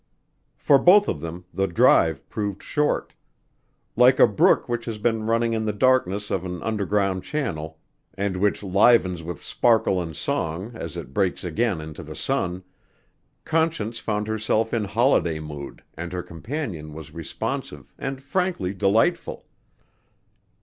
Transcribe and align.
For 0.57 0.79
both 0.79 1.07
of 1.07 1.21
them 1.21 1.45
the 1.53 1.67
drive 1.67 2.27
proved 2.27 2.63
short. 2.63 3.13
Like 3.95 4.19
a 4.19 4.25
brook 4.25 4.67
which 4.67 4.85
has 4.85 4.97
been 4.97 5.27
running 5.27 5.53
in 5.53 5.65
the 5.65 5.71
darkness 5.71 6.31
of 6.31 6.43
an 6.43 6.63
underground 6.63 7.23
channel, 7.23 7.77
and 8.15 8.35
which 8.37 8.63
livens 8.63 9.21
with 9.21 9.39
sparkle 9.43 10.01
and 10.01 10.15
song 10.17 10.71
as 10.73 10.97
it 10.97 11.13
breaks 11.13 11.43
again 11.43 11.79
into 11.81 12.01
the 12.01 12.15
sun 12.15 12.63
Conscience 13.45 13.99
found 13.99 14.27
herself 14.27 14.73
in 14.73 14.85
holiday 14.85 15.39
mood 15.39 15.83
and 15.93 16.11
her 16.13 16.23
companion 16.23 16.93
was 16.95 17.13
responsive 17.13 17.93
and 17.99 18.23
frankly 18.23 18.73
delightful. 18.73 19.45